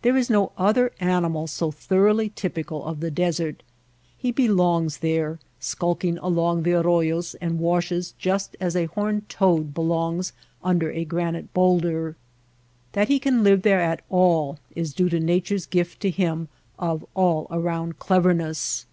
There 0.00 0.16
is 0.16 0.30
no 0.30 0.52
other 0.56 0.90
animal 1.00 1.46
so 1.46 1.70
thoroughly 1.70 2.30
typical 2.30 2.82
of 2.82 3.00
the 3.00 3.10
desert. 3.10 3.62
He 4.16 4.32
belongs 4.32 4.96
there, 5.04 5.38
skulking 5.58 6.16
along 6.16 6.62
the 6.62 6.72
arroyos 6.72 7.34
and 7.42 7.58
washes 7.60 8.12
just 8.18 8.56
as 8.58 8.74
a 8.74 8.86
horned 8.86 9.28
toad 9.28 9.74
belongs 9.74 10.32
under 10.64 10.90
a 10.90 11.04
granite 11.04 11.52
bowlder. 11.52 12.16
That 12.92 13.08
he 13.08 13.18
can 13.18 13.44
live 13.44 13.60
there 13.60 13.80
at 13.82 14.00
all 14.08 14.58
is 14.74 14.94
due 14.94 15.10
to 15.10 15.20
Nature^s 15.20 15.68
gift 15.68 16.00
to 16.00 16.10
him 16.10 16.48
of 16.78 17.04
all 17.14 17.46
around 17.50 17.98
clev 17.98 18.22
erness. 18.22 18.86